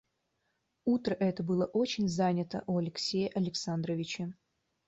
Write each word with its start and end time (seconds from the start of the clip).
Утро 0.83 1.13
это 1.13 1.43
было 1.43 1.65
очень 1.67 2.07
занято 2.09 2.63
у 2.65 2.77
Алексея 2.79 3.29
Александровича. 3.35 4.33